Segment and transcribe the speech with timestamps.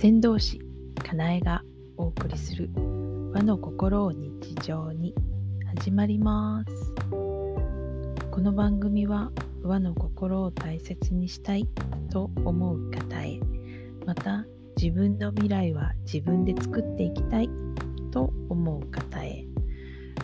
[0.00, 0.60] 先導師
[1.04, 1.64] かなえが
[1.96, 2.70] お送りする
[3.34, 5.12] 和の心を日常に
[5.74, 6.94] 始まります。
[7.10, 11.66] この番組は和の心を大切にしたい
[12.12, 13.40] と思う方へ
[14.06, 14.46] また
[14.80, 17.50] 自分の未来は自分で作っていきたい
[18.12, 19.46] と思う方へ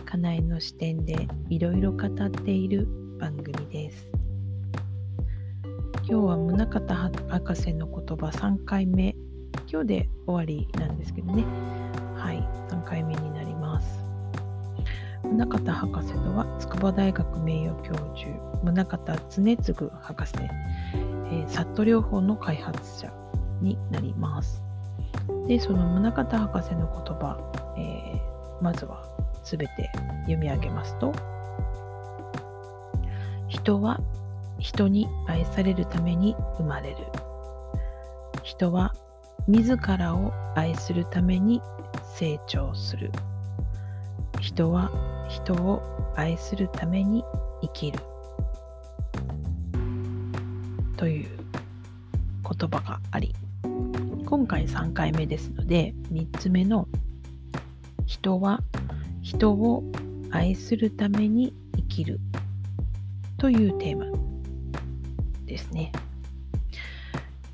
[0.05, 2.87] かなえの視点でいろいろ語っている
[3.19, 4.07] 番組です。
[6.07, 9.17] 今日は宗像博士の言葉3回目。
[9.67, 11.43] 今日で終わりなんですけどね。
[12.15, 12.37] はい。
[12.69, 14.03] 3回目になります。
[15.23, 18.29] 宗像博士とは筑波大学名誉教授。
[18.63, 18.97] 宗像
[19.29, 23.11] 常次博士、えー、サット療法の開発者
[23.61, 24.63] になります。
[25.47, 27.37] でその宗像博士の言葉、
[27.77, 29.03] えー、まずは
[29.43, 29.91] すべて
[30.21, 31.11] 読み上げますと。
[33.47, 33.99] 人は
[34.59, 36.97] 人に愛されるために生まれる。
[38.43, 38.93] 人は
[39.47, 41.61] 自らを愛するために
[42.15, 43.11] 成長する。
[44.41, 44.91] 人は
[45.29, 45.81] 人を
[46.15, 47.23] 愛するために
[47.61, 47.99] 生きる。
[50.97, 51.27] という
[52.43, 53.35] 言葉があり
[54.25, 56.87] 今回3回目ですので3つ目の
[58.05, 58.61] 人は
[59.21, 59.83] 人を
[60.31, 62.19] 愛するために生きる。
[63.37, 64.05] というテーマ
[65.45, 65.91] ですね。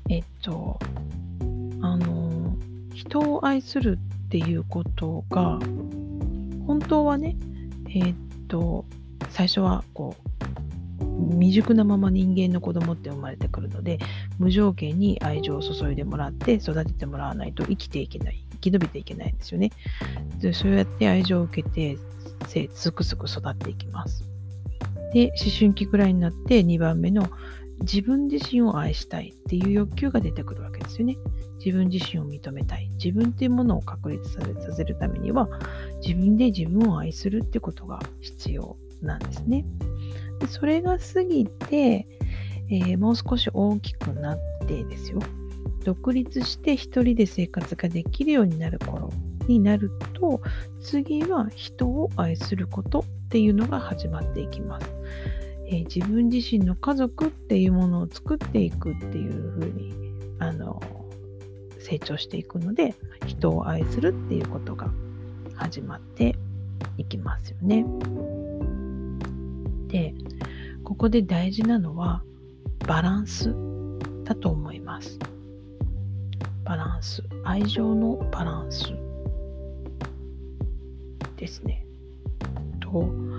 [0.08, 0.78] えっと、
[3.02, 5.58] 人を愛するっていうことが、
[6.66, 7.36] 本当はね、
[7.88, 8.14] えっ
[8.48, 8.84] と、
[9.28, 10.22] 最初はこう、
[11.32, 13.98] 未熟なまま人間の子供って生まれてくるので、
[14.38, 19.72] 無条件に愛情を注いでもらって育ててもらわないと生きていけない、生き延びていけないんですよね。
[20.38, 21.98] でそうやって愛情を受けて、
[22.74, 24.24] すくすく育っていきます。
[25.12, 27.28] で、思春期くらいになって2番目の
[27.82, 31.16] 自分自身を愛したいっていう欲求が出てくるわけですよね。
[31.64, 32.88] 自分自身を認めたい。
[32.92, 34.40] 自分っていうものを確立さ
[34.72, 35.48] せるためには、
[36.04, 39.64] 自分で自分を愛するってことが必要なんですね。
[40.40, 42.06] でそれが過ぎて、
[42.70, 45.20] えー、もう少し大きくなってですよ。
[45.84, 49.10] 独立して一人で生活ができるようになる頃
[49.48, 50.40] になると、
[50.80, 54.86] 次は人を愛することっていうのが始まっていきます。
[55.72, 59.94] えー、自分自身の家族っていうものを作っていくっていうふうに
[60.38, 60.80] あの
[61.78, 62.94] 成長していくので
[63.26, 64.90] 人を愛するっていうことが
[65.54, 66.36] 始まって
[66.98, 67.86] いきますよね。
[69.88, 70.14] で
[70.84, 72.22] ここで大事なのは
[72.86, 73.54] バランス
[74.24, 75.18] だと思います。
[76.64, 78.92] バランス愛情のバランス
[81.36, 81.86] ですね。
[82.80, 83.31] と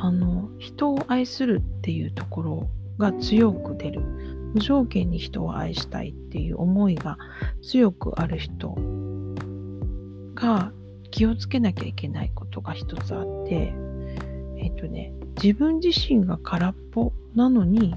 [0.00, 4.00] あの人を愛するっていうところが強く出る
[4.54, 7.18] 無条件に人を愛したいっていう思いが
[7.62, 8.76] 強くある人
[10.34, 10.72] が
[11.10, 13.74] 気をつけなきゃいけないことが一つあって
[14.58, 17.94] えっ、とね自分自身が空っぽなのに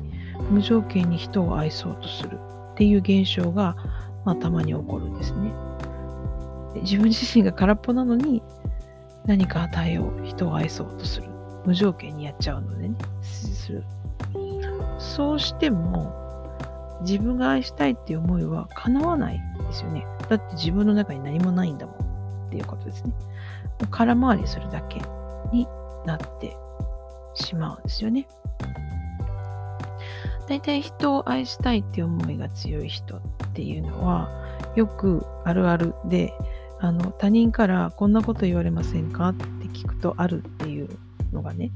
[0.50, 2.40] 無条件に人を愛そうとする
[2.74, 3.76] っていう現象が、
[4.26, 5.52] まあ、たまに起こるんですね。
[6.82, 8.42] 自分自身が空っぽなのに
[9.26, 11.31] 何か与えよう人を愛そうとする
[11.66, 13.84] 無条件にやっちゃうのでね、する。
[14.98, 16.22] そうしても、
[17.02, 20.06] 自分が愛したいっていう思いは叶わないですよね。
[20.30, 23.14] だって自分の中に何もないんだもんっていうことですね。
[23.90, 25.02] 空回りするだけ
[25.52, 25.68] に
[26.06, 26.56] なって
[27.34, 28.28] しまうんですよね。
[30.48, 33.22] 大体人を愛したいっていう思いが強い人っ
[33.54, 34.30] ていうのは
[34.76, 36.34] よくあるあるで
[36.80, 40.90] あの他人からこんなこと言われませんかって聞くとあるっていう
[41.32, 41.72] のがね、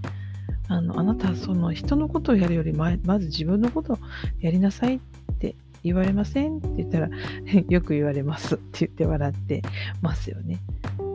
[0.68, 3.98] あのあなたその人のことをやるよりままず自分のことを
[4.40, 5.00] やりなさいっ
[5.40, 7.10] て言われませんって言ったら
[7.70, 9.62] よく言われますって言って笑って
[10.02, 10.60] ますよね。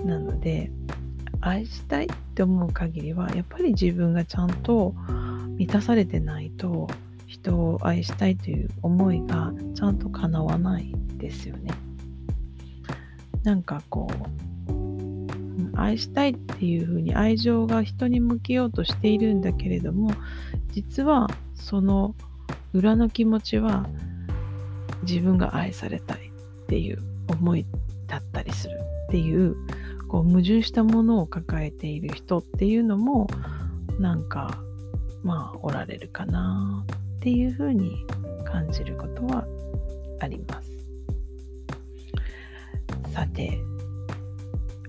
[0.04, 0.70] なので
[1.40, 4.94] 愛したいって思う限りはやっぱり自分がちゃんと
[5.56, 6.88] 満たされてないと
[7.26, 11.70] 人を愛したいという思いがちゃんと叶わないですよね。
[13.42, 14.49] なんかこう
[15.82, 20.12] 愛したいっていうふうに愛情が人に向けようとしているんだけれども
[20.72, 22.14] 実はその
[22.72, 23.86] 裏の気持ちは
[25.02, 26.30] 自分が愛されたい
[26.64, 26.98] っていう
[27.28, 27.66] 思い
[28.06, 28.78] だったりする
[29.08, 29.56] っていう
[30.08, 33.28] こう矛盾したものを抱えている人っていうのも
[33.98, 34.58] なんか
[35.22, 36.84] まあおられるかな
[37.18, 38.04] っていうふうに
[38.44, 39.46] 感じることは
[40.20, 40.70] あります。
[43.12, 43.58] さて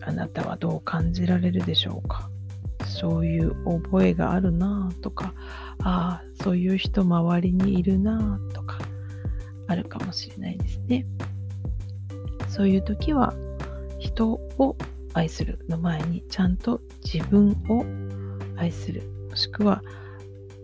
[0.01, 2.29] あなたはどう感じられるでしょうか？
[2.85, 5.33] そういう覚えがあるなとか
[5.83, 8.79] ああそういう人周りにいるなとか
[9.67, 11.05] あるかもしれないですね。
[12.49, 13.33] そういう時は
[13.99, 14.75] 人を
[15.13, 17.85] 愛するの前にちゃんと自分を
[18.59, 19.03] 愛する。
[19.29, 19.81] もしくは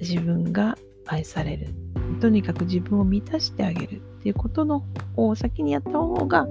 [0.02, 1.74] 自分が愛される。
[2.20, 4.84] とにかく自分を満たしてあげるっていうことの
[5.16, 6.48] を先にやった方が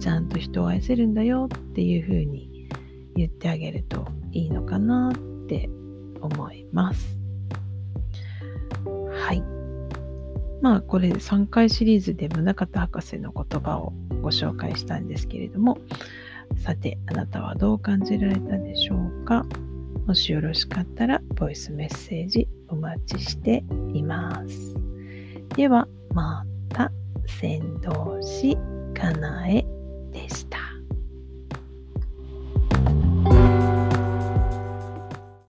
[0.00, 2.68] ちゃんと人を愛せるんだよっていうふうに
[3.14, 5.68] 言ってあげるといいのかなって
[6.20, 7.18] 思います。
[9.12, 9.42] はい。
[10.62, 13.92] まあこれ3回シリーズで宗像博士の言葉を
[14.22, 15.78] ご紹介したんですけれども
[16.56, 19.44] さてあなたはどう感じられたでしょうか？
[20.06, 24.91] もしよろしかったらボイスメッセージお待ちしています。
[25.54, 26.90] ではまた
[27.26, 27.90] 先導
[28.22, 28.56] し
[28.94, 29.64] かなえ